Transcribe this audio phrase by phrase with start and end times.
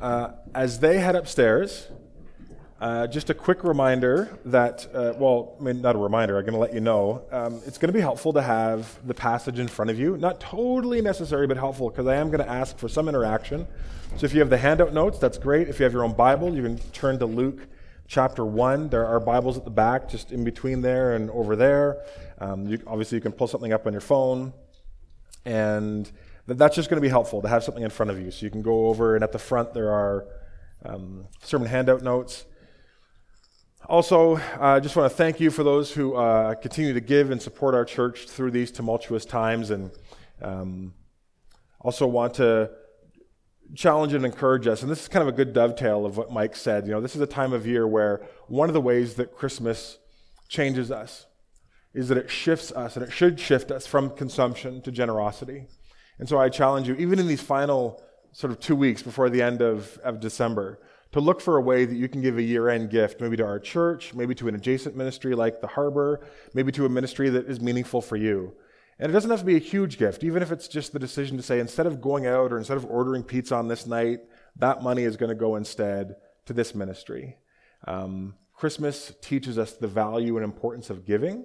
[0.00, 1.88] Uh, as they head upstairs,
[2.80, 6.54] uh, just a quick reminder that, uh, well, I mean, not a reminder, I'm going
[6.54, 7.22] to let you know.
[7.32, 10.16] Um, it's going to be helpful to have the passage in front of you.
[10.16, 13.66] Not totally necessary, but helpful, because I am going to ask for some interaction.
[14.16, 15.68] So if you have the handout notes, that's great.
[15.68, 17.66] If you have your own Bible, you can turn to Luke
[18.06, 18.90] chapter 1.
[18.90, 22.04] There are Bibles at the back, just in between there and over there.
[22.38, 24.52] Um, you, obviously, you can pull something up on your phone.
[25.44, 26.08] And
[26.56, 28.30] that's just going to be helpful to have something in front of you.
[28.30, 30.26] So you can go over, and at the front, there are
[30.84, 32.46] um, sermon handout notes.
[33.86, 37.30] Also, I uh, just want to thank you for those who uh, continue to give
[37.30, 39.90] and support our church through these tumultuous times, and
[40.40, 40.94] um,
[41.80, 42.70] also want to
[43.74, 44.82] challenge and encourage us.
[44.82, 46.86] And this is kind of a good dovetail of what Mike said.
[46.86, 49.98] You know, this is a time of year where one of the ways that Christmas
[50.48, 51.26] changes us
[51.94, 55.66] is that it shifts us, and it should shift us from consumption to generosity.
[56.18, 59.42] And so I challenge you, even in these final sort of two weeks before the
[59.42, 60.80] end of, of December,
[61.12, 63.44] to look for a way that you can give a year end gift, maybe to
[63.44, 66.20] our church, maybe to an adjacent ministry like the harbor,
[66.54, 68.54] maybe to a ministry that is meaningful for you.
[68.98, 71.36] And it doesn't have to be a huge gift, even if it's just the decision
[71.36, 74.20] to say, instead of going out or instead of ordering pizza on this night,
[74.56, 77.36] that money is going to go instead to this ministry.
[77.86, 81.44] Um, Christmas teaches us the value and importance of giving.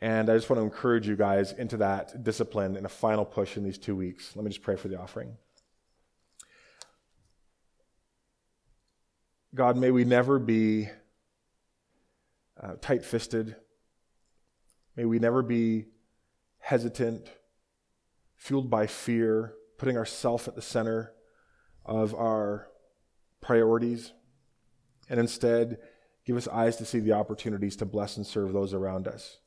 [0.00, 3.56] And I just want to encourage you guys into that discipline in a final push
[3.56, 4.34] in these two weeks.
[4.34, 5.36] Let me just pray for the offering.
[9.54, 10.88] God, may we never be
[12.60, 13.56] uh, tight fisted.
[14.96, 15.86] May we never be
[16.58, 17.28] hesitant,
[18.36, 21.12] fueled by fear, putting ourselves at the center
[21.84, 22.68] of our
[23.40, 24.12] priorities.
[25.08, 25.78] And instead,
[26.24, 29.38] give us eyes to see the opportunities to bless and serve those around us.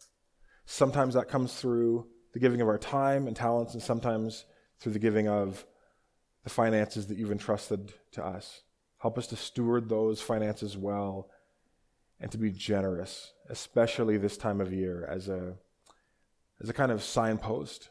[0.69, 4.43] Sometimes that comes through the giving of our time and talents, and sometimes
[4.79, 5.65] through the giving of
[6.43, 8.63] the finances that you've entrusted to us.
[8.97, 11.29] Help us to steward those finances well
[12.19, 15.55] and to be generous, especially this time of year, as a,
[16.61, 17.89] as a kind of signpost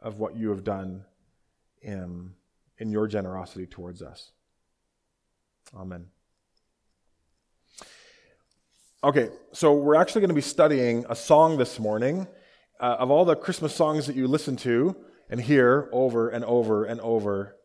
[0.00, 1.04] of what you have done
[1.82, 2.34] in,
[2.78, 4.30] in your generosity towards us.
[5.74, 6.06] Amen.
[9.04, 12.28] Okay, so we're actually going to be studying a song this morning.
[12.78, 14.94] Uh, of all the Christmas songs that you listen to
[15.28, 17.56] and hear over and over and over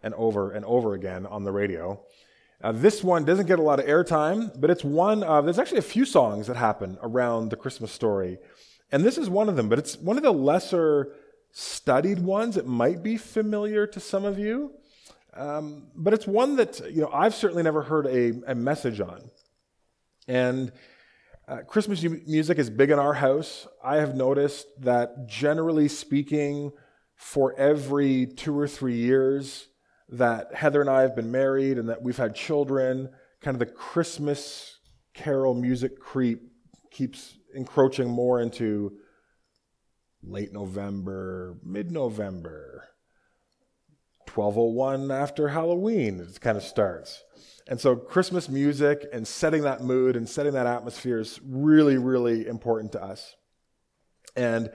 [0.00, 2.00] and over and over again on the radio.
[2.62, 5.78] Uh, this one doesn't get a lot of airtime, but it's one of, there's actually
[5.78, 8.38] a few songs that happen around the Christmas story.
[8.92, 11.14] And this is one of them, but it's one of the lesser
[11.50, 12.56] studied ones.
[12.56, 14.70] It might be familiar to some of you,
[15.36, 19.20] um, but it's one that, you know, I've certainly never heard a, a message on.
[20.26, 20.72] And
[21.46, 23.66] uh, Christmas music is big in our house.
[23.82, 26.72] I have noticed that generally speaking,
[27.14, 29.68] for every two or three years,
[30.08, 33.66] that Heather and I have been married and that we've had children, kind of the
[33.66, 34.78] Christmas
[35.14, 36.40] carol music creep
[36.90, 38.92] keeps encroaching more into
[40.22, 42.88] late November, mid November,
[44.32, 47.22] 1201 after Halloween, it kind of starts.
[47.66, 52.46] And so Christmas music and setting that mood and setting that atmosphere is really, really
[52.46, 53.36] important to us.
[54.36, 54.70] And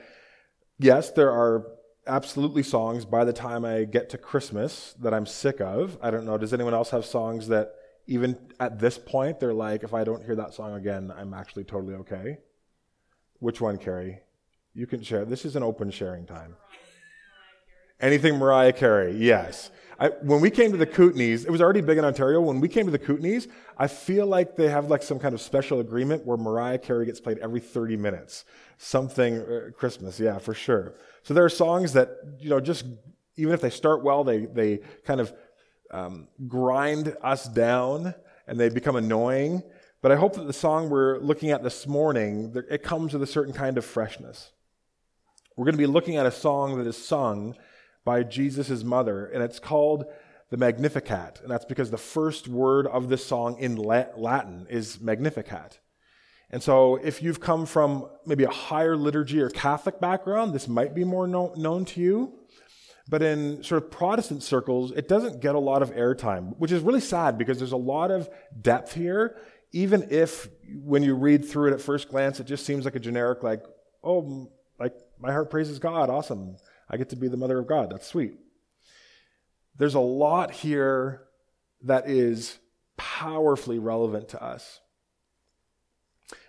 [0.80, 1.68] yes, there are
[2.08, 5.98] absolutely songs by the time I get to Christmas that I'm sick of.
[6.02, 6.38] I don't know.
[6.38, 7.74] Does anyone else have songs that
[8.08, 11.66] even at this point they're like, if I don't hear that song again, I'm actually
[11.66, 12.40] totally okay?
[13.38, 14.20] Which one, Carrie?
[14.74, 15.26] You can share.
[15.26, 16.56] This is an open sharing time.
[18.02, 19.72] Anything Mariah Carey, yes.
[20.00, 22.40] I, when we came to the Kootenays, it was already big in Ontario.
[22.40, 25.42] When we came to the Kootenays, I feel like they have like some kind of
[25.42, 28.46] special agreement where Mariah Carey gets played every 30 minutes.
[28.78, 30.94] Something uh, Christmas, yeah, for sure.
[31.24, 32.86] So there are songs that, you know, just
[33.36, 35.34] even if they start well, they, they kind of
[35.92, 38.14] um, grind us down
[38.48, 39.64] and they become annoying.
[40.02, 43.28] But I hope that the song we're looking at this morning, it comes with a
[43.28, 44.52] certain kind of freshness.
[45.58, 47.56] We're going to be looking at a song that is sung
[48.10, 50.06] by Jesus' mother, and it's called
[50.50, 51.42] the Magnificat.
[51.44, 55.78] And that's because the first word of this song in Latin is Magnificat.
[56.50, 60.96] And so, if you've come from maybe a higher liturgy or Catholic background, this might
[60.96, 62.34] be more know, known to you.
[63.08, 66.82] But in sort of Protestant circles, it doesn't get a lot of airtime, which is
[66.82, 68.28] really sad because there's a lot of
[68.60, 69.38] depth here.
[69.72, 70.48] Even if,
[70.84, 73.62] when you read through it at first glance, it just seems like a generic, like,
[74.04, 76.56] oh, like my heart praises God, awesome.
[76.90, 77.92] I get to be the mother of God.
[77.92, 78.34] That's sweet.
[79.78, 81.22] There's a lot here
[81.84, 82.58] that is
[82.98, 84.82] powerfully relevant to us.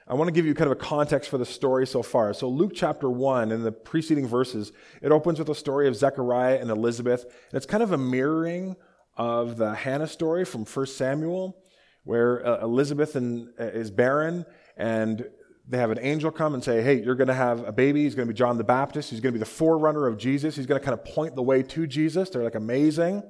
[0.09, 2.35] I want to give you kind of a context for the story so far.
[2.35, 6.59] So, Luke chapter 1, in the preceding verses, it opens with a story of Zechariah
[6.59, 8.75] and Elizabeth, and it's kind of a mirroring
[9.17, 11.57] of the Hannah story from 1 Samuel,
[12.03, 14.47] where uh, Elizabeth and, uh, is barren,
[14.77, 15.29] and
[15.71, 18.03] they have an angel come and say, Hey, you're going to have a baby.
[18.03, 19.11] He's going to be John the Baptist.
[19.11, 20.57] He's going to be the forerunner of Jesus.
[20.57, 22.29] He's going to kind of point the way to Jesus.
[22.29, 23.23] They're like amazing.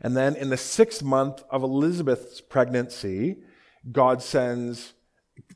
[0.00, 3.38] And then in the sixth month of Elizabeth's pregnancy,
[3.90, 4.94] God sends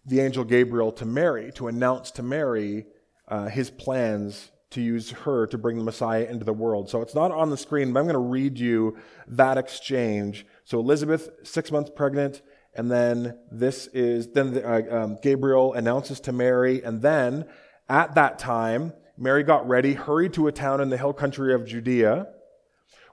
[0.07, 2.87] the angel Gabriel to Mary to announce to Mary
[3.29, 6.89] uh, his plans to use her to bring the Messiah into the world.
[6.89, 8.97] So it's not on the screen, but I'm going to read you
[9.27, 10.47] that exchange.
[10.65, 12.41] So Elizabeth, six months pregnant,
[12.75, 17.47] and then this is, then uh, um, Gabriel announces to Mary, and then
[17.89, 21.67] at that time, Mary got ready, hurried to a town in the hill country of
[21.67, 22.29] Judea,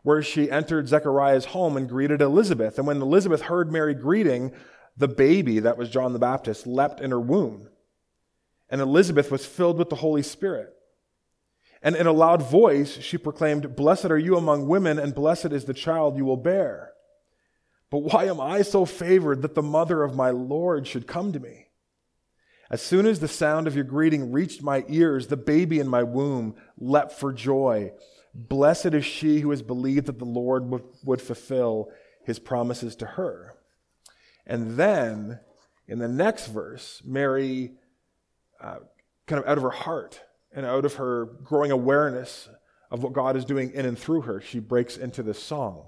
[0.03, 2.77] where she entered Zechariah's home and greeted Elizabeth.
[2.77, 4.53] And when Elizabeth heard Mary greeting,
[4.95, 7.67] the baby that was John the Baptist leapt in her womb.
[8.69, 10.73] And Elizabeth was filled with the Holy Spirit.
[11.81, 15.65] And in a loud voice, she proclaimed, Blessed are you among women, and blessed is
[15.65, 16.93] the child you will bear.
[17.89, 21.39] But why am I so favored that the mother of my Lord should come to
[21.39, 21.67] me?
[22.69, 26.03] As soon as the sound of your greeting reached my ears, the baby in my
[26.03, 27.93] womb leapt for joy.
[28.33, 31.89] Blessed is she who has believed that the Lord would, would fulfill
[32.25, 33.55] his promises to her.
[34.45, 35.39] And then,
[35.87, 37.71] in the next verse, Mary,
[38.61, 38.79] uh,
[39.27, 40.21] kind of out of her heart,
[40.53, 42.49] and out of her growing awareness
[42.91, 45.85] of what God is doing in and through her, she breaks into this song.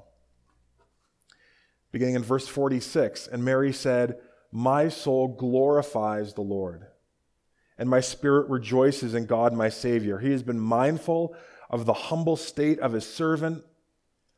[1.91, 4.19] Beginning in verse 46, and Mary said,
[4.51, 6.85] My soul glorifies the Lord,
[7.77, 10.19] and my spirit rejoices in God my Savior.
[10.19, 11.35] He has been mindful
[11.69, 13.63] of the humble state of his servant.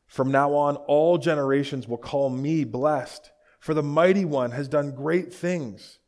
[0.06, 4.94] From now on, all generations will call me blessed, for the mighty one has done
[4.94, 5.98] great things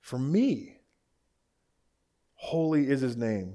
[0.00, 0.78] for me.
[2.34, 3.54] Holy is his name.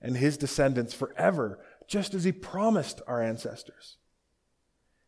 [0.00, 3.96] and his descendants forever, just as he promised our ancestors.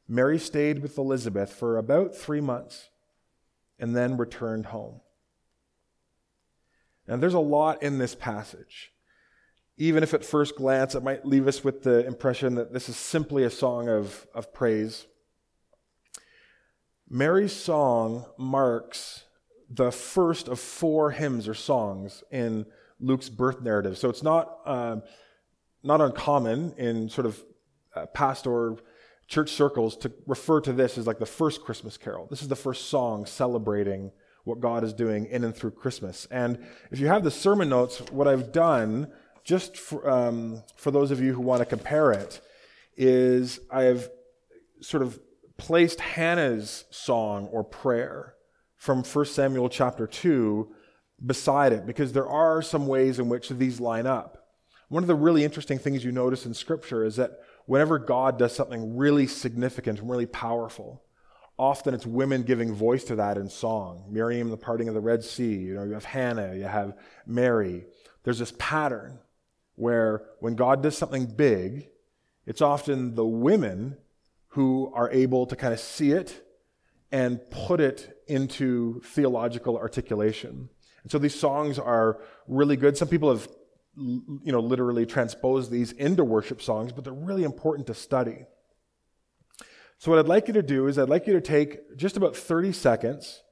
[0.09, 2.91] Mary stayed with Elizabeth for about three months
[3.79, 5.01] and then returned home.
[7.07, 8.93] Now, there's a lot in this passage.
[9.79, 12.97] Even if at first glance it might leave us with the impression that this is
[12.97, 15.07] simply a song of, of praise,
[17.09, 19.25] Mary's song marks
[19.69, 22.67] the first of four hymns or songs in
[23.03, 23.99] Luke's birth narrative.
[23.99, 24.97] So it's not, uh,
[25.83, 27.43] not uncommon in sort of
[27.95, 28.77] uh, pastor
[29.27, 32.27] church circles to refer to this as like the first Christmas carol.
[32.31, 34.13] This is the first song celebrating
[34.45, 36.27] what God is doing in and through Christmas.
[36.31, 36.59] And
[36.91, 39.11] if you have the sermon notes, what I've done,
[39.45, 42.41] just for, um, for those of you who want to compare it,
[42.97, 44.09] is I've
[44.81, 45.19] sort of
[45.57, 48.35] placed Hannah's song or prayer
[48.77, 50.75] from 1 Samuel chapter 2
[51.25, 54.49] beside it because there are some ways in which these line up.
[54.89, 58.55] One of the really interesting things you notice in Scripture is that whenever God does
[58.55, 61.03] something really significant and really powerful,
[61.59, 64.05] often it's women giving voice to that in song.
[64.11, 66.95] Miriam, the parting of the Red Sea, you know, you have Hannah, you have
[67.27, 67.87] Mary.
[68.25, 69.19] There's this pattern
[69.77, 71.89] where when God does something big,
[72.47, 73.97] it's often the women
[74.49, 76.47] who are able to kind of see it
[77.11, 80.69] and put it into theological articulation.
[81.03, 82.97] And so these songs are really good.
[82.97, 83.49] Some people have,
[83.97, 88.47] you know, literally transposed these into worship songs, but they're really important to study.
[89.99, 92.37] So what I'd like you to do is I'd like you to take just about
[92.37, 93.43] 30 seconds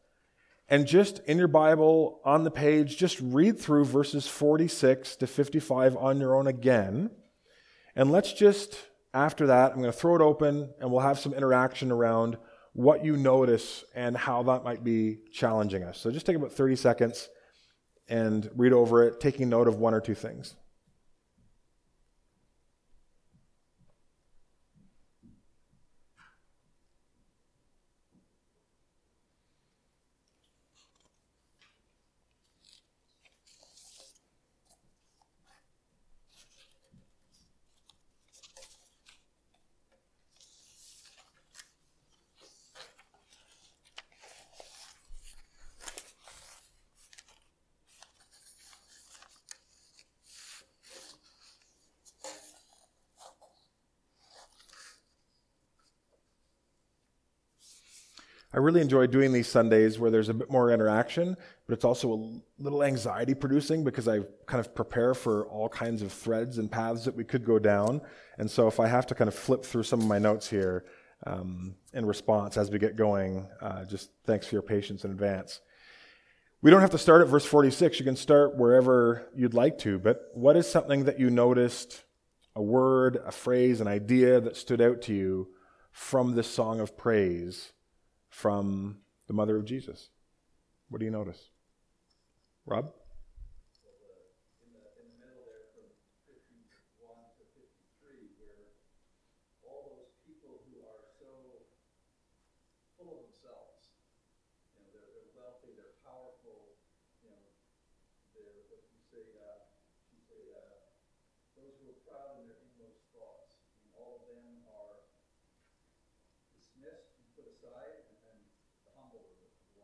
[0.69, 5.97] and just in your Bible on the page, just read through verses 46 to 55
[5.97, 7.11] on your own again.
[7.97, 8.79] And let's just,
[9.13, 12.39] after that, I'm going to throw it open and we'll have some interaction around
[12.73, 15.99] what you notice and how that might be challenging us.
[15.99, 17.29] So just take about 30 seconds
[18.11, 20.57] and read over it, taking note of one or two things.
[58.61, 61.37] Really enjoy doing these Sundays where there's a bit more interaction,
[61.67, 66.03] but it's also a little anxiety producing because I kind of prepare for all kinds
[66.03, 68.01] of threads and paths that we could go down.
[68.39, 70.85] And so if I have to kind of flip through some of my notes here
[71.27, 75.61] um, in response as we get going, uh, just thanks for your patience in advance.
[76.63, 77.99] We don't have to start at verse 46.
[77.99, 82.05] You can start wherever you'd like to, but what is something that you noticed,
[82.55, 85.49] a word, a phrase, an idea that stood out to you
[85.93, 87.73] from this song of praise
[88.31, 90.09] from the mother of Jesus?
[90.89, 91.51] What do you notice?
[92.65, 92.93] Rob?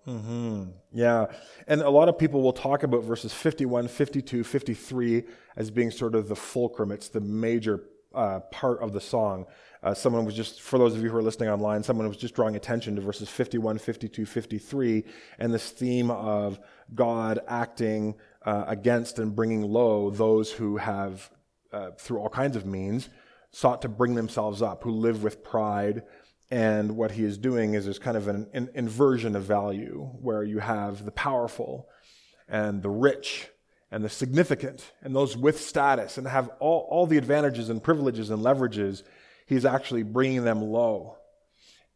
[0.07, 0.65] Mm-hmm.
[0.93, 1.27] Yeah.
[1.67, 5.25] And a lot of people will talk about verses 51, 52, 53
[5.57, 6.93] as being sort of the fulcrum.
[6.93, 7.83] It's the major
[8.15, 9.47] uh, part of the song.
[9.83, 12.35] Uh, someone was just, for those of you who are listening online, someone was just
[12.35, 15.05] drawing attention to verses 51, 52, 53,
[15.39, 16.59] and this theme of
[16.95, 21.31] God acting uh, against and bringing low those who have,
[21.73, 23.09] uh, through all kinds of means,
[23.51, 26.03] sought to bring themselves up, who live with pride
[26.51, 30.45] and what he is doing is there's kind of an, an inversion of value where
[30.45, 31.89] you have the powerful
[32.49, 33.49] and the rich
[33.91, 38.31] and the significant and those with status and have all, all the advantages and privileges
[38.31, 39.03] and leverages.
[39.47, 41.17] He's actually bringing them low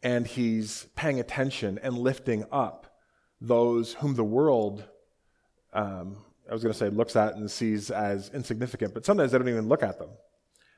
[0.02, 2.86] and he's paying attention and lifting up
[3.40, 4.84] those whom the world,
[5.72, 6.16] um,
[6.48, 9.48] I was going to say, looks at and sees as insignificant, but sometimes they don't
[9.48, 10.10] even look at them.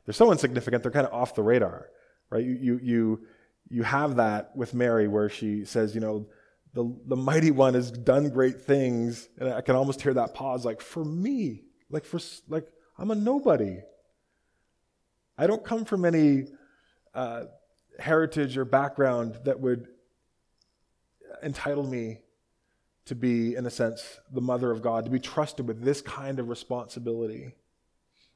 [0.05, 1.88] They're so insignificant, they're kind of off the radar,
[2.31, 2.45] right?
[2.45, 3.21] You, you, you
[3.73, 6.26] you have that with Mary where she says, you know,
[6.75, 9.31] the, the mighty one has done great things.
[9.38, 12.67] And I can almost hear that pause, like, for me, like, for, like,
[12.99, 13.79] I'm a nobody.
[15.38, 16.49] I don't come from any
[17.14, 17.45] uh,
[17.99, 19.88] heritage or background that would
[21.43, 22.19] entitle me
[23.07, 26.38] to be, in a sense, the mother of God, to be trusted with this kind
[26.38, 27.55] of responsibility.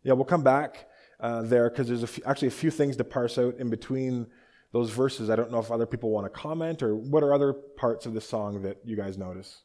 [0.03, 0.89] Yeah, we'll come back
[1.21, 4.29] uh, there because there's actually a few things to parse out in between
[4.73, 5.31] those verses.
[5.31, 8.15] I don't know if other people want to comment or what are other parts of
[8.15, 9.63] the song that you guys notice?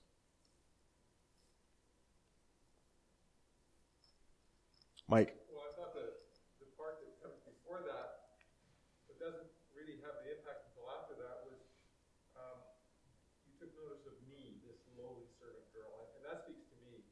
[5.11, 5.35] Mike.
[5.51, 6.07] Well, I thought the,
[6.63, 8.31] the part that comes before that,
[9.11, 11.59] but doesn't really have the impact until after that, was
[12.39, 12.63] um,
[13.43, 15.91] you took notice of me, this lowly servant girl.
[15.99, 17.03] And, and that speaks to me.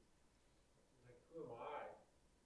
[1.12, 1.92] Like, who am I?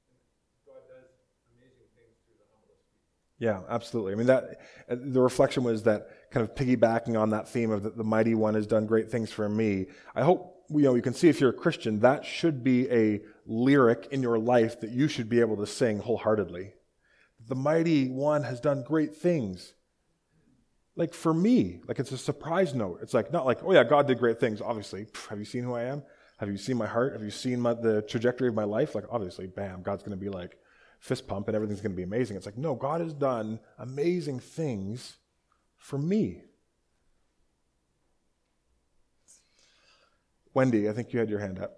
[0.10, 0.18] And
[0.66, 1.06] God does
[1.54, 3.14] amazing things through the humblest people.
[3.40, 4.14] Yeah, absolutely.
[4.14, 7.84] I mean, that uh, the reflection was that kind of piggybacking on that theme of
[7.84, 9.88] that the mighty one has done great things for me.
[10.16, 13.22] I hope you know you can see if you're a Christian that should be a
[13.46, 16.74] lyric in your life that you should be able to sing wholeheartedly.
[17.48, 19.74] The mighty one has done great things.
[20.96, 23.00] Like for me, like it's a surprise note.
[23.02, 24.62] It's like not like, oh yeah, God did great things.
[24.62, 26.04] Obviously, have you seen who I am?
[26.38, 27.14] Have you seen my heart?
[27.14, 28.96] Have you seen my, the trajectory of my life?
[28.96, 30.56] Like obviously, bam, God's going to be like,
[31.04, 32.38] fist pump and everything's going to be amazing.
[32.38, 35.18] It's like, no, God has done amazing things
[35.76, 36.44] for me.
[40.54, 41.78] Wendy, I think you had your hand up.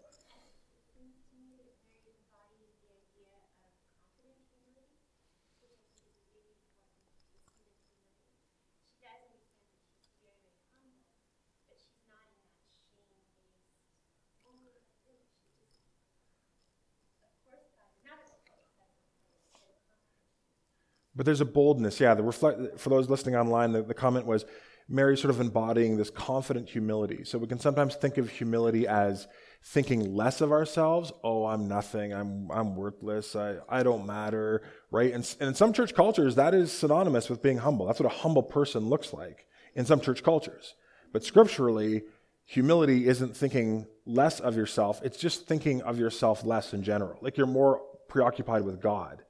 [21.16, 22.00] But there's a boldness.
[22.00, 24.46] Yeah, the reflect, for those listening online, the, the comment was
[24.88, 27.24] Mary sort of embodying this confident humility.
[27.24, 29.28] So we can sometimes think of humility as
[29.64, 31.12] thinking less of ourselves.
[31.24, 32.14] Oh, I'm nothing.
[32.14, 33.36] I'm, I'm worthless.
[33.36, 35.12] I, I don't matter, right?
[35.12, 37.88] And, and in some church cultures, that is synonymous with being humble.
[37.88, 40.76] That's what a humble person looks like in some church cultures.
[41.12, 42.04] But scripturally,
[42.44, 45.02] humility isn't thinking less of yourself.
[45.04, 47.18] It's just thinking of yourself less in general.
[47.22, 49.24] Like you're more preoccupied with God.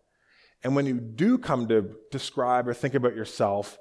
[0.66, 3.78] And when you do come to describe or think about yourself,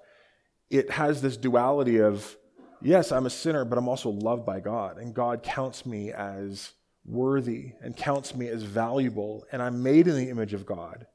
[0.69, 2.37] it has this duality of,
[2.83, 4.99] yes, I'm a sinner, but I'm also loved by God.
[4.99, 6.73] And God counts me as
[7.07, 9.47] worthy and counts me as valuable.
[9.51, 11.07] And I'm made in the image of God.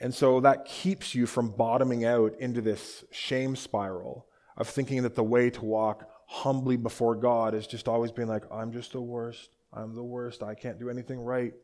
[0.00, 4.26] And so that keeps you from bottoming out into this shame spiral
[4.58, 8.44] of thinking that the way to walk humbly before God is just always being like,
[8.52, 9.48] I'm just the worst.
[9.72, 10.42] I'm the worst.
[10.42, 11.54] I can't do anything right.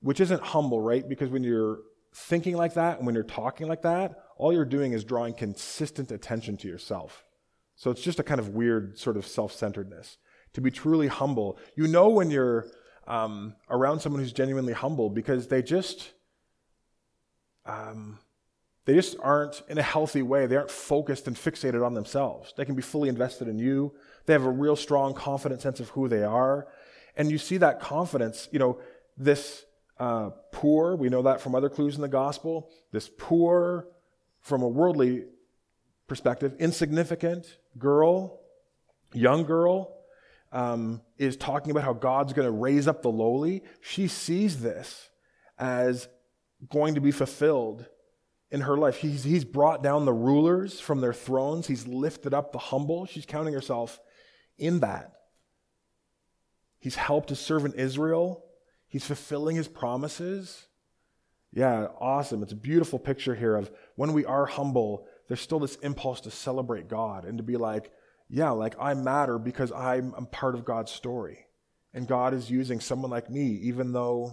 [0.00, 1.08] Which isn't humble, right?
[1.08, 1.78] Because when you're
[2.16, 6.10] thinking like that and when you're talking like that, all you're doing is drawing consistent
[6.10, 7.26] attention to yourself.
[7.74, 10.16] So it's just a kind of weird sort of self centeredness.
[10.54, 12.68] To be truly humble, you know when you're
[13.06, 16.12] um, around someone who's genuinely humble because they just
[17.66, 18.18] um,
[18.86, 20.46] they just aren't in a healthy way.
[20.46, 22.54] They aren't focused and fixated on themselves.
[22.56, 23.92] They can be fully invested in you.
[24.24, 26.66] They have a real strong, confident sense of who they are,
[27.14, 28.48] and you see that confidence.
[28.50, 28.80] You know
[29.18, 29.65] this
[29.98, 30.96] uh, poor.
[30.96, 32.70] We know that from other clues in the gospel.
[32.92, 33.88] This poor,
[34.40, 35.24] from a worldly
[36.06, 38.40] perspective, insignificant girl,
[39.12, 39.96] young girl,
[40.52, 43.62] um, is talking about how God's going to raise up the lowly.
[43.80, 45.10] She sees this
[45.58, 46.08] as
[46.70, 47.86] going to be fulfilled
[48.50, 48.96] in her life.
[48.96, 53.06] He's, he's brought down the rulers from their thrones, he's lifted up the humble.
[53.06, 54.00] She's counting herself
[54.58, 55.12] in that.
[56.78, 58.44] He's helped his servant Israel,
[58.96, 60.68] he's fulfilling his promises.
[61.52, 62.42] Yeah, awesome.
[62.42, 66.30] It's a beautiful picture here of when we are humble, there's still this impulse to
[66.30, 67.92] celebrate God and to be like,
[68.30, 71.44] yeah, like I matter because I'm, I'm part of God's story.
[71.92, 74.32] And God is using someone like me, even though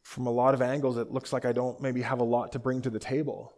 [0.00, 2.58] from a lot of angles it looks like I don't maybe have a lot to
[2.58, 3.52] bring to the table.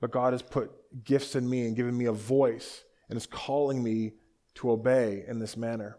[0.00, 0.70] But God has put
[1.02, 4.12] gifts in me and given me a voice and is calling me
[4.54, 5.98] to obey in this manner.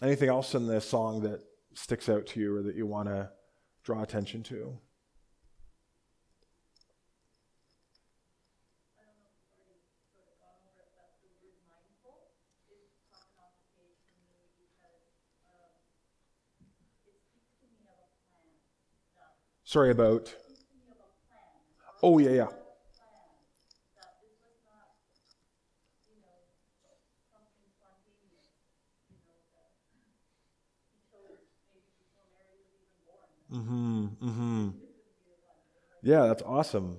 [0.00, 1.42] Anything else in this song that
[1.74, 3.30] sticks out to you or that you want to
[3.84, 4.78] draw attention to?
[19.64, 20.34] Sorry about.
[22.02, 22.46] Oh, yeah, yeah.
[33.50, 34.06] Mm-hmm.
[34.22, 34.68] Mm-hmm.
[36.02, 36.98] Yeah, that's awesome.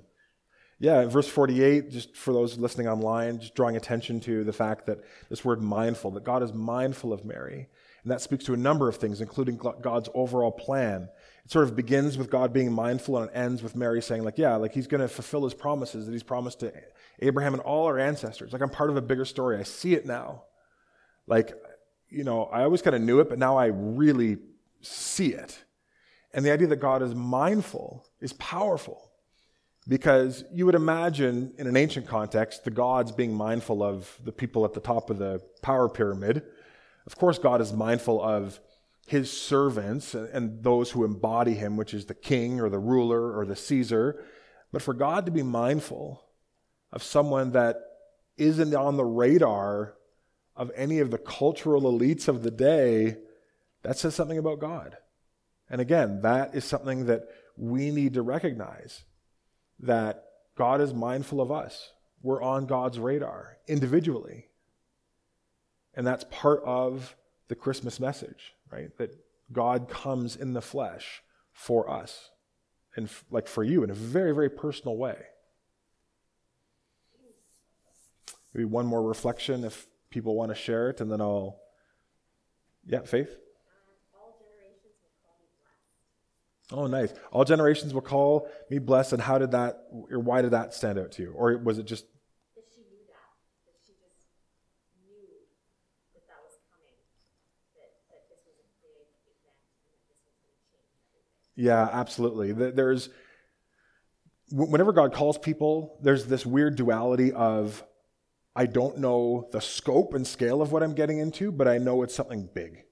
[0.80, 5.00] Yeah, verse 48, just for those listening online, just drawing attention to the fact that
[5.30, 7.70] this word mindful, that God is mindful of Mary.
[8.04, 11.08] And that speaks to a number of things, including God's overall plan.
[11.46, 14.38] It sort of begins with God being mindful and it ends with Mary saying, like,
[14.38, 16.74] yeah, like he's going to fulfill his promises that he's promised to
[17.20, 18.52] Abraham and all our ancestors.
[18.52, 19.58] Like, I'm part of a bigger story.
[19.58, 20.44] I see it now.
[21.28, 21.54] Like,
[22.10, 24.38] you know, I always kind of knew it, but now I really
[24.82, 25.64] see it.
[26.34, 29.12] And the idea that God is mindful is powerful
[29.88, 34.66] because you would imagine in an ancient context the gods being mindful of the people
[34.66, 36.44] at the top of the power pyramid
[37.06, 38.60] of course, God is mindful of
[39.06, 43.46] his servants and those who embody him, which is the king or the ruler or
[43.46, 44.24] the Caesar.
[44.72, 46.24] But for God to be mindful
[46.92, 47.78] of someone that
[48.38, 49.96] isn't on the radar
[50.56, 53.18] of any of the cultural elites of the day,
[53.82, 54.98] that says something about God.
[55.74, 59.06] And again, that is something that we need to recognize
[59.80, 60.24] that
[60.56, 61.94] God is mindful of us.
[62.22, 64.50] We're on God's radar individually.
[65.96, 67.16] And that's part of
[67.48, 68.96] the Christmas message, right?
[69.00, 69.18] That
[69.52, 72.30] God comes in the flesh for us
[72.96, 75.18] and f- like for you in a very, very personal way.
[78.54, 81.58] Maybe one more reflection if people want to share it, and then I'll.
[82.86, 83.40] Yeah, Faith?
[86.72, 87.14] Oh, nice.
[87.32, 89.14] All generations will call me blessed.
[89.14, 91.34] And how did that, or why did that stand out to you?
[91.36, 92.06] Or was it just
[101.56, 102.52] Yeah, absolutely.
[102.52, 103.10] There's
[104.52, 107.84] whenever God calls people, there's this weird duality of
[108.56, 112.04] I don't know the scope and scale of what I'm getting into, but I know
[112.04, 112.84] it's something big.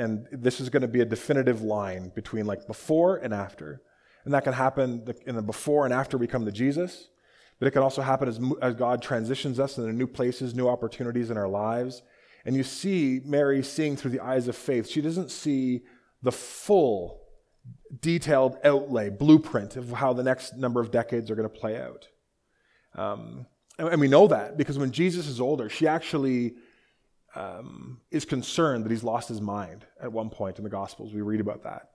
[0.00, 3.82] And this is going to be a definitive line between like before and after.
[4.24, 7.08] And that can happen in the before and after we come to Jesus,
[7.58, 11.28] but it can also happen as, as God transitions us into new places, new opportunities
[11.28, 12.00] in our lives.
[12.46, 14.88] And you see Mary seeing through the eyes of faith.
[14.88, 15.82] She doesn't see
[16.22, 17.20] the full
[18.00, 22.08] detailed outlay, blueprint of how the next number of decades are going to play out.
[22.94, 23.44] Um,
[23.78, 26.54] and we know that because when Jesus is older, she actually
[27.34, 31.12] um, is concerned that he's lost his mind at one point in the Gospels.
[31.12, 31.90] We read about that.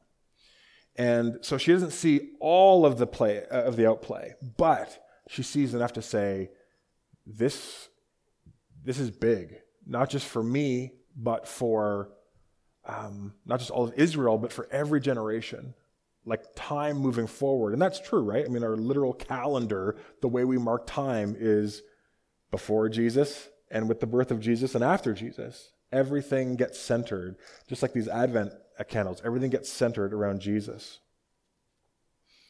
[0.95, 5.43] And so she doesn't see all of the play uh, of the outplay, but she
[5.43, 6.51] sees enough to say,
[7.25, 7.89] "This,
[8.83, 12.11] this is big, not just for me, but for
[12.85, 15.73] um, not just all of Israel, but for every generation,
[16.25, 17.73] like time moving forward.
[17.73, 18.45] And that's true, right?
[18.45, 21.81] I mean, our literal calendar, the way we mark time is
[22.51, 25.71] before Jesus and with the birth of Jesus and after Jesus.
[25.91, 27.38] Everything gets centered,
[27.69, 28.51] just like these Advent
[28.89, 30.99] candles, everything gets centered around Jesus.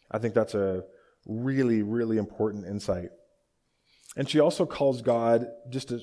[0.10, 0.84] I think that's a
[1.26, 3.10] really, really important insight.
[4.18, 6.00] And she also calls God just to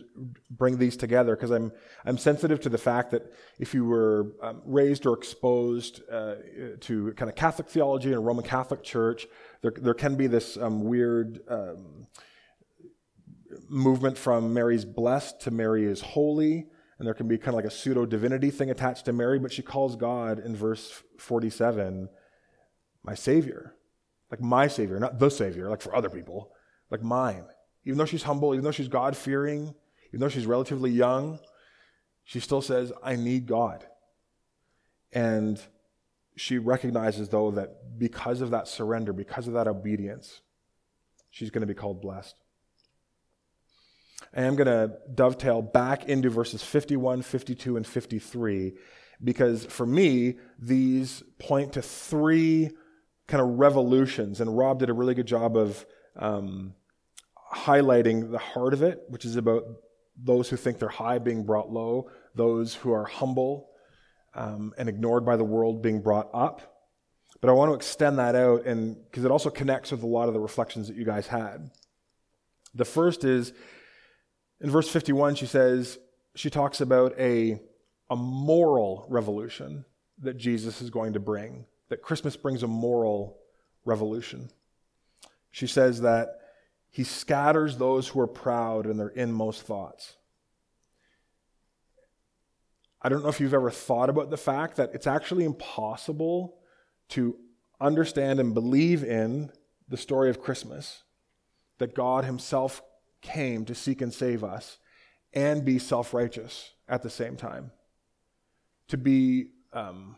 [0.51, 1.72] bring these together because I'm,
[2.05, 6.35] I'm sensitive to the fact that if you were um, raised or exposed uh,
[6.81, 9.27] to kind of Catholic theology and a Roman Catholic Church,
[9.62, 12.07] there, there can be this um, weird um,
[13.72, 16.66] movement from Mary's blessed to Mary is holy.
[16.98, 19.52] And there can be kind of like a pseudo divinity thing attached to Mary, but
[19.52, 22.08] she calls God in verse 47
[23.02, 23.74] my Savior.
[24.30, 26.52] Like my Savior, not the Savior, like for other people,
[26.90, 27.44] like mine.
[27.85, 29.74] Even though she's humble, even though she's God fearing,
[30.08, 31.40] even though she's relatively young,
[32.24, 33.85] she still says, I need God.
[35.12, 35.61] And
[36.37, 40.40] she recognizes, though, that because of that surrender, because of that obedience,
[41.30, 42.37] she's going to be called blessed.
[44.35, 48.74] I am going to dovetail back into verses 51, 52, and 53
[49.22, 52.70] because for me, these point to three
[53.28, 54.40] kind of revolutions.
[54.40, 55.85] And Rob did a really good job of
[56.16, 56.74] um,
[57.54, 59.62] highlighting the heart of it, which is about
[60.16, 63.70] those who think they're high being brought low, those who are humble
[64.35, 66.68] um, and ignored by the world being brought up.
[67.40, 70.28] But I want to extend that out and because it also connects with a lot
[70.28, 71.70] of the reflections that you guys had.
[72.74, 73.52] The first is
[74.62, 75.98] in verse 51, she says,
[76.37, 77.61] she talks about a,
[78.09, 79.85] a moral revolution
[80.18, 83.38] that Jesus is going to bring, that Christmas brings a moral
[83.85, 84.51] revolution.
[85.51, 86.38] She says that
[86.90, 90.14] he scatters those who are proud in their inmost thoughts.
[93.03, 96.59] I don't know if you've ever thought about the fact that it's actually impossible
[97.09, 97.37] to
[97.81, 99.51] understand and believe in
[99.88, 101.03] the story of Christmas,
[101.79, 102.81] that God Himself
[103.22, 104.78] came to seek and save us,
[105.32, 107.70] and be self righteous at the same time.
[108.88, 110.16] To be, um,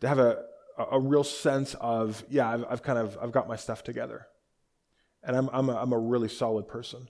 [0.00, 0.42] to have a,
[0.90, 4.26] a real sense of, yeah, I've, I've kind of, I've got my stuff together
[5.24, 7.08] and I'm, I'm, a, I'm a really solid person.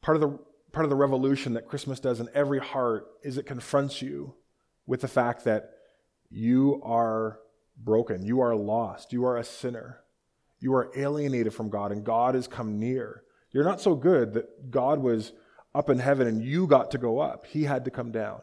[0.00, 0.38] Part of, the,
[0.72, 4.34] part of the revolution that Christmas does in every heart is it confronts you
[4.86, 5.70] with the fact that
[6.30, 7.40] you are
[7.76, 10.00] broken, you are lost, you are a sinner,
[10.60, 13.22] you are alienated from God, and God has come near.
[13.54, 15.32] You're not so good that God was
[15.74, 18.42] up in heaven and you got to go up, He had to come down.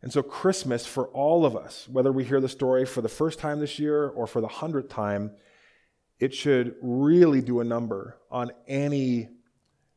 [0.00, 3.40] And so, Christmas for all of us, whether we hear the story for the first
[3.40, 5.32] time this year or for the hundredth time,
[6.18, 9.28] it should really do a number on any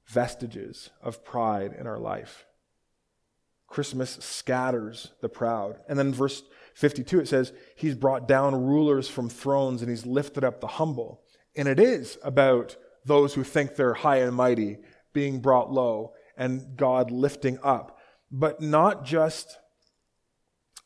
[0.07, 2.45] vestiges of pride in our life.
[3.67, 5.77] Christmas scatters the proud.
[5.87, 6.43] And then verse
[6.73, 11.21] 52, it says, He's brought down rulers from thrones and He's lifted up the humble.
[11.55, 14.77] And it is about those who think they're high and mighty
[15.13, 17.99] being brought low and God lifting up,
[18.31, 19.57] but not just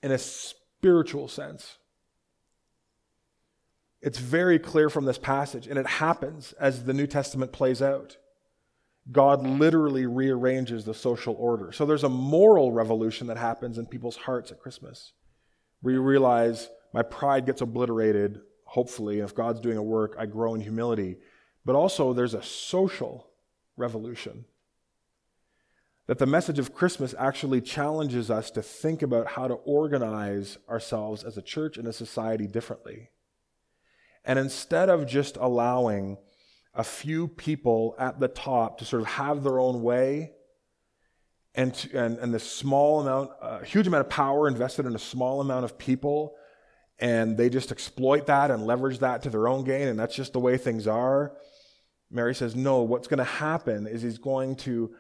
[0.03, 1.77] in a spiritual sense.
[4.01, 8.17] It's very clear from this passage, and it happens as the New Testament plays out.
[9.11, 11.71] God literally rearranges the social order.
[11.71, 15.13] So there's a moral revolution that happens in people's hearts at Christmas,
[15.81, 20.53] where you realize my pride gets obliterated, hopefully, if God's doing a work, I grow
[20.53, 21.17] in humility.
[21.65, 23.29] But also, there's a social
[23.77, 24.45] revolution.
[26.07, 31.23] That the message of Christmas actually challenges us to think about how to organize ourselves
[31.23, 33.09] as a church and a society differently.
[34.25, 36.17] And instead of just allowing
[36.73, 40.31] a few people at the top to sort of have their own way
[41.55, 44.99] and, to, and, and the small amount, a huge amount of power invested in a
[44.99, 46.35] small amount of people,
[46.99, 50.33] and they just exploit that and leverage that to their own gain, and that's just
[50.33, 51.33] the way things are.
[52.11, 54.93] Mary says, No, what's going to happen is he's going to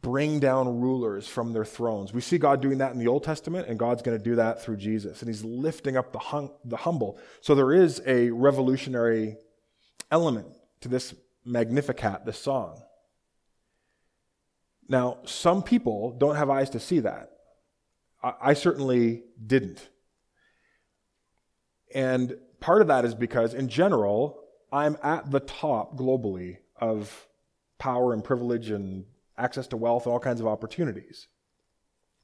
[0.00, 2.12] bring down rulers from their thrones.
[2.12, 4.62] We see God doing that in the Old Testament, and God's going to do that
[4.62, 5.20] through Jesus.
[5.20, 7.18] And He's lifting up the, hum- the humble.
[7.40, 9.36] So there is a revolutionary
[10.10, 10.48] element
[10.80, 12.80] to this Magnificat, this song.
[14.88, 17.30] Now, some people don't have eyes to see that.
[18.22, 19.88] I, I certainly didn't.
[21.94, 24.40] And part of that is because, in general,
[24.72, 27.28] I'm at the top globally of
[27.78, 29.04] power and privilege and
[29.38, 31.28] access to wealth, and all kinds of opportunities.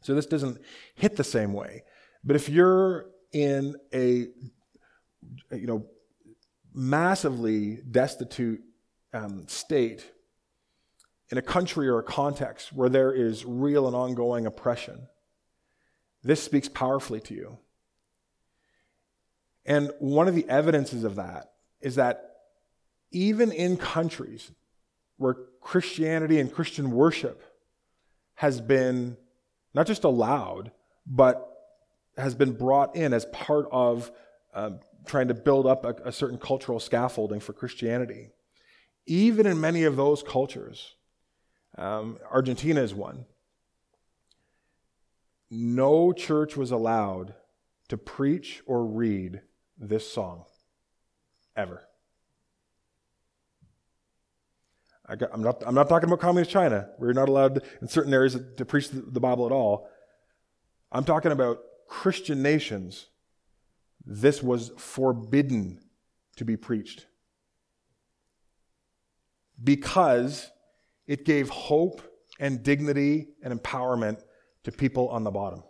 [0.03, 0.61] So this doesn't
[0.95, 1.85] hit the same way.
[2.25, 4.29] But if you're in a,
[5.53, 5.87] you know,
[6.73, 8.61] massively destitute
[9.13, 10.11] um, state
[11.31, 15.07] in a country or a context where there is real and ongoing oppression,
[16.23, 17.59] this speaks powerfully to you.
[19.65, 22.37] And one of the evidences of that is that
[23.11, 24.51] even in countries
[25.17, 27.43] where Christianity and Christian worship
[28.35, 29.17] has been
[29.75, 30.73] not just allowed,
[31.07, 31.47] but
[32.17, 34.11] has been brought in as part of
[34.55, 38.31] um, trying to build up a, a certain cultural scaffolding for Christianity.
[39.07, 40.95] even in many of those cultures,
[41.77, 43.25] um, Argentina is one,
[45.51, 47.35] no church was allowed
[47.89, 49.43] to preach or read
[49.81, 50.45] this song
[51.57, 51.83] ever.
[55.09, 56.89] I am not, I'm not talking about communist China.
[56.99, 59.89] We're not allowed in certain areas to preach the, the Bible at all.
[60.93, 63.07] I'm talking about Christian nations.
[64.07, 65.81] This was forbidden
[66.37, 67.07] to be preached
[69.63, 70.51] because
[71.07, 72.03] it gave hope
[72.39, 74.23] and dignity and empowerment
[74.65, 75.63] to people on the bottom.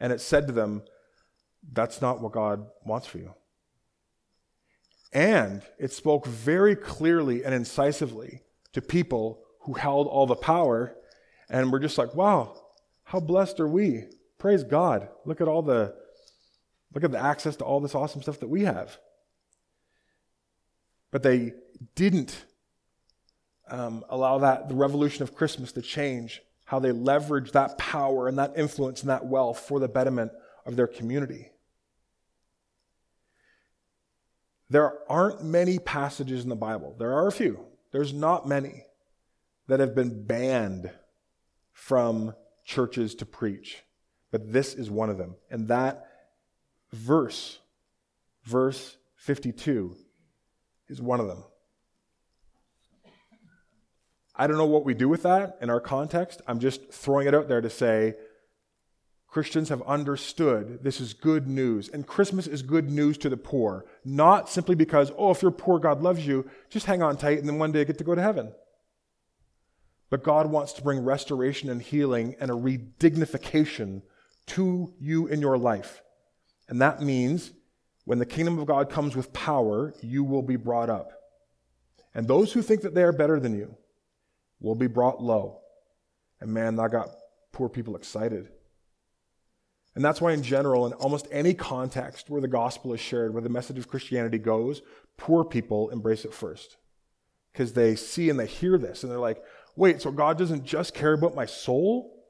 [0.00, 0.82] And it said to them,
[1.70, 3.34] that's not what God wants for you.
[5.12, 10.96] And it spoke very clearly and incisively to people who held all the power
[11.48, 12.56] and were just like, wow,
[13.04, 14.04] how blessed are we?
[14.38, 15.08] Praise God.
[15.24, 15.94] Look at all the
[16.94, 18.98] look at the access to all this awesome stuff that we have.
[21.10, 21.52] But they
[21.94, 22.44] didn't
[23.68, 28.38] um, allow that the revolution of Christmas to change how they leverage that power and
[28.38, 30.32] that influence and that wealth for the betterment
[30.64, 31.51] of their community.
[34.72, 36.96] There aren't many passages in the Bible.
[36.98, 37.66] There are a few.
[37.90, 38.84] There's not many
[39.66, 40.90] that have been banned
[41.74, 43.82] from churches to preach.
[44.30, 45.36] But this is one of them.
[45.50, 46.06] And that
[46.90, 47.58] verse,
[48.44, 49.94] verse 52,
[50.88, 51.44] is one of them.
[54.34, 56.40] I don't know what we do with that in our context.
[56.48, 58.14] I'm just throwing it out there to say
[59.32, 61.88] Christians have understood this is good news.
[61.88, 65.78] And Christmas is good news to the poor, not simply because, oh, if you're poor,
[65.78, 68.20] God loves you, just hang on tight and then one day get to go to
[68.20, 68.52] heaven.
[70.10, 74.02] But God wants to bring restoration and healing and a redignification
[74.48, 76.02] to you in your life.
[76.68, 77.52] And that means
[78.04, 81.10] when the kingdom of God comes with power, you will be brought up.
[82.14, 83.78] And those who think that they are better than you
[84.60, 85.62] will be brought low.
[86.38, 87.08] And man, that got
[87.50, 88.50] poor people excited.
[89.94, 93.42] And that's why, in general, in almost any context where the gospel is shared, where
[93.42, 94.80] the message of Christianity goes,
[95.18, 96.76] poor people embrace it first.
[97.52, 99.42] Because they see and they hear this and they're like,
[99.76, 102.24] wait, so God doesn't just care about my soul?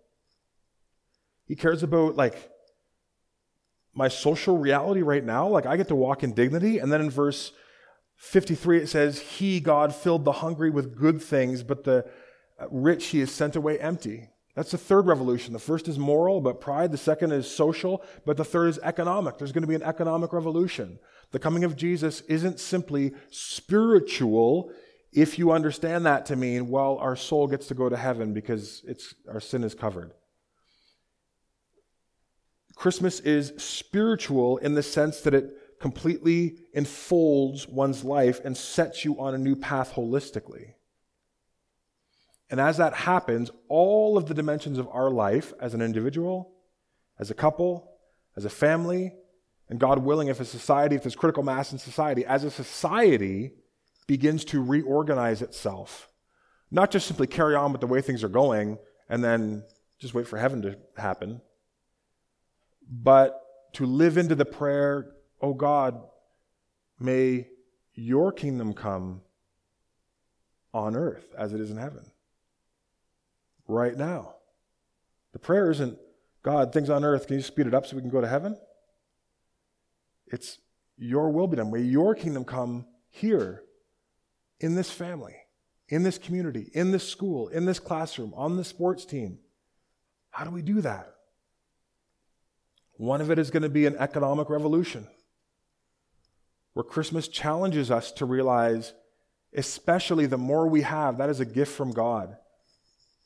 [1.47, 2.51] He cares about, like,
[3.95, 5.47] my social reality right now?
[5.49, 6.79] Like, I get to walk in dignity.
[6.79, 7.53] And then in verse
[8.17, 12.07] 53, it says, He, God, filled the hungry with good things, but the
[12.71, 14.31] rich he is sent away empty.
[14.55, 15.53] That's the third revolution.
[15.53, 16.93] The first is moral, but pride.
[16.93, 19.39] The second is social, but the third is economic.
[19.39, 20.99] There's going to be an economic revolution.
[21.31, 24.71] The coming of Jesus isn't simply spiritual
[25.13, 28.83] if you understand that to mean, well, our soul gets to go to heaven because
[28.87, 30.13] it's, our sin is covered.
[32.75, 39.21] Christmas is spiritual in the sense that it completely enfolds one's life and sets you
[39.21, 40.73] on a new path holistically.
[42.53, 46.53] And as that happens, all of the dimensions of our life as an individual,
[47.19, 47.91] as a couple,
[48.37, 49.15] as a family,
[49.71, 53.53] and God willing, if a society, if there's critical mass in society, as a society
[54.07, 56.11] begins to reorganize itself,
[56.71, 58.77] not just simply carry on with the way things are going
[59.09, 59.65] and then
[59.99, 61.41] just wait for heaven to happen,
[62.87, 63.41] but
[63.73, 65.11] to live into the prayer,
[65.41, 66.03] oh God,
[67.01, 67.49] may
[67.95, 69.23] your kingdom come
[70.75, 72.12] on earth as it is in heaven
[73.73, 74.35] right now.
[75.33, 75.99] The prayer isn't,
[76.43, 78.57] God, things on earth, can you speed it up so we can go to heaven?
[80.27, 80.59] It's,
[80.97, 81.73] your will be done.
[81.73, 83.63] May your kingdom come here,
[84.63, 85.35] in this family,
[85.89, 89.39] in this community, in this school, in this classroom, on the sports team.
[90.31, 91.13] How do we do that?
[92.93, 95.09] One of it is going to be an economic revolution
[96.75, 98.95] where Christmas challenges us to realize,
[99.55, 102.37] especially the more we have, that is a gift from God.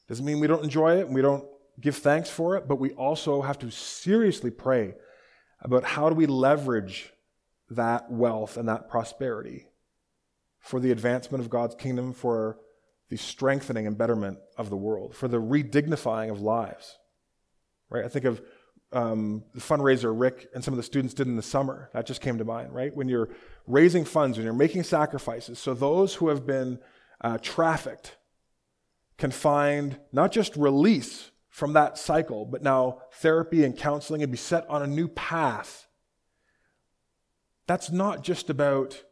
[0.08, 1.44] Doesn't mean we don't enjoy it and we don't
[1.80, 4.94] give thanks for it, but we also have to seriously pray
[5.60, 7.12] about how do we leverage
[7.70, 9.66] that wealth and that prosperity
[10.60, 12.58] for the advancement of God's kingdom, for
[13.08, 16.98] the strengthening and betterment of the world, for the redignifying of lives.
[17.88, 18.04] Right?
[18.04, 18.42] I think of
[18.92, 21.90] um, the fundraiser Rick and some of the students did in the summer.
[21.92, 22.94] That just came to mind, right?
[22.94, 23.28] When you're
[23.66, 26.78] raising funds, when you're making sacrifices, so those who have been
[27.20, 28.16] uh, trafficked
[29.18, 34.37] can find not just release from that cycle, but now therapy and counseling and be
[34.37, 35.87] set on a new path.
[37.66, 39.02] That's not just about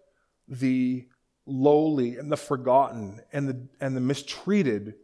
[0.46, 1.06] the
[1.46, 4.94] lowly and the forgotten and the, and the mistreated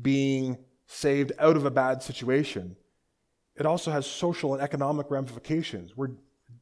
[0.00, 2.76] being saved out of a bad situation.
[3.56, 5.96] It also has social and economic ramifications.
[5.96, 6.12] We're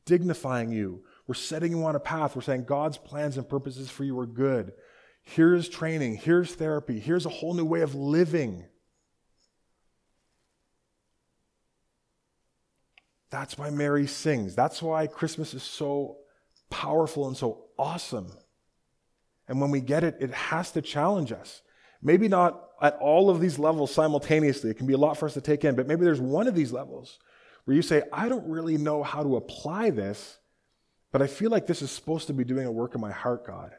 [0.05, 1.03] dignifying you.
[1.27, 2.37] We're setting you on a path.
[2.37, 4.73] We're saying God's plans and purposes for you are good.
[5.24, 6.16] Here's training.
[6.16, 7.00] Here's therapy.
[7.00, 8.64] Here's a whole new way of living.
[13.30, 14.54] That's why Mary sings.
[14.54, 16.18] That's why Christmas is so
[16.70, 18.30] powerful and so awesome.
[19.48, 21.62] And when we get it, it has to challenge us.
[22.02, 24.70] Maybe not at all of these levels simultaneously.
[24.70, 26.54] It can be a lot for us to take in, but maybe there's one of
[26.54, 27.18] these levels
[27.64, 30.38] where you say, I don't really know how to apply this,
[31.12, 33.46] but I feel like this is supposed to be doing a work in my heart,
[33.46, 33.72] God.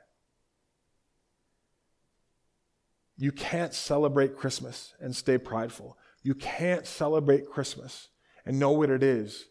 [3.18, 5.98] You can't celebrate Christmas and stay prideful.
[6.24, 8.10] You can't celebrate Christmas
[8.46, 9.46] and know what it is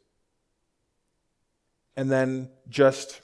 [1.96, 3.20] and then just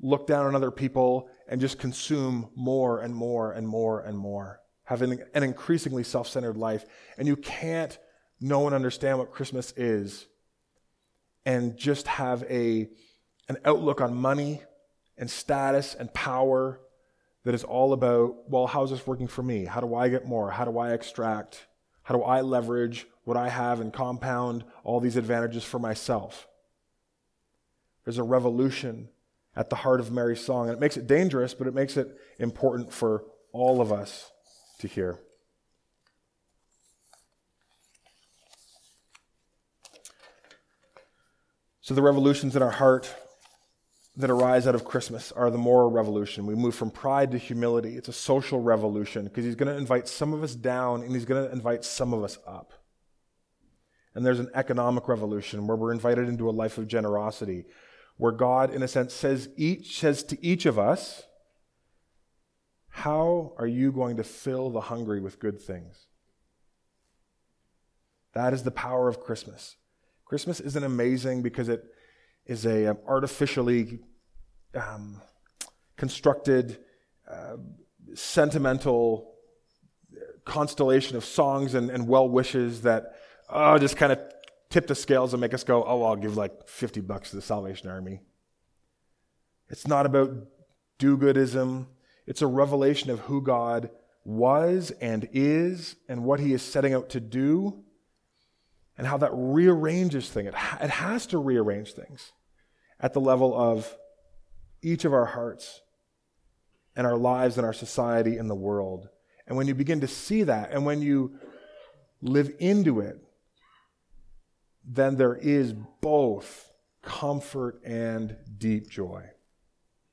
[0.00, 4.60] look down on other people and just consume more and more and more and more,
[4.84, 6.84] having an increasingly self centered life.
[7.16, 7.96] And you can't
[8.40, 10.26] know and understand what Christmas is
[11.44, 12.88] and just have a,
[13.48, 14.62] an outlook on money
[15.16, 16.80] and status and power
[17.44, 19.64] that is all about, well, how's this working for me?
[19.64, 20.50] How do I get more?
[20.50, 21.66] How do I extract?
[22.04, 26.46] How do I leverage what I have and compound all these advantages for myself?
[28.04, 29.08] There's a revolution
[29.54, 30.68] at the heart of Mary's song.
[30.68, 34.30] And it makes it dangerous, but it makes it important for all of us
[34.78, 35.18] to hear.
[41.80, 43.14] So, the revolutions in our heart
[44.16, 46.44] that arise out of Christmas are the moral revolution.
[46.44, 47.96] We move from pride to humility.
[47.96, 51.24] It's a social revolution because he's going to invite some of us down and he's
[51.24, 52.74] going to invite some of us up.
[54.14, 57.64] And there's an economic revolution where we're invited into a life of generosity,
[58.18, 61.22] where God, in a sense, says each says to each of us,
[62.88, 66.06] How are you going to fill the hungry with good things?
[68.34, 69.76] That is the power of Christmas.
[70.26, 71.91] Christmas isn't amazing because it
[72.46, 74.00] is a um, artificially
[74.74, 75.20] um,
[75.96, 76.78] constructed,
[77.30, 77.56] uh,
[78.14, 79.34] sentimental
[80.44, 83.16] constellation of songs and, and well wishes that
[83.48, 84.18] uh, just kind of
[84.70, 87.42] tip the scales and make us go, oh, I'll give like 50 bucks to the
[87.42, 88.20] Salvation Army.
[89.68, 90.32] It's not about
[90.98, 91.86] do goodism,
[92.26, 93.90] it's a revelation of who God
[94.24, 97.82] was and is and what he is setting out to do
[99.02, 100.46] and how that rearranges things.
[100.46, 102.30] It, ha- it has to rearrange things
[103.00, 103.92] at the level of
[104.80, 105.80] each of our hearts
[106.94, 109.08] and our lives and our society and the world.
[109.48, 111.32] And when you begin to see that and when you
[112.20, 113.16] live into it,
[114.84, 116.70] then there is both
[117.02, 119.24] comfort and deep joy.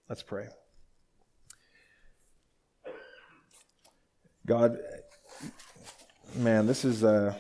[0.10, 0.48] Let's pray.
[4.48, 4.80] God,
[6.36, 7.40] man, this is a,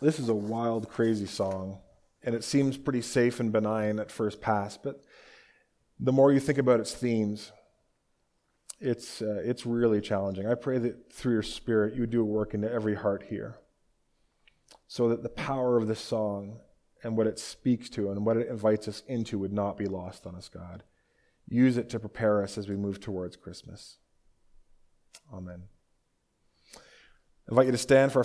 [0.00, 1.78] this is a wild, crazy song,
[2.22, 5.02] and it seems pretty safe and benign at first pass, but
[5.98, 7.52] the more you think about its themes,
[8.80, 10.46] it's, uh, it's really challenging.
[10.46, 13.58] I pray that through your Spirit, you would do a work into every heart here
[14.88, 16.58] so that the power of this song
[17.02, 20.26] and what it speaks to and what it invites us into would not be lost
[20.26, 20.82] on us, God.
[21.48, 23.98] Use it to prepare us as we move towards Christmas.
[25.32, 25.64] Amen.
[26.76, 28.20] I invite you to stand for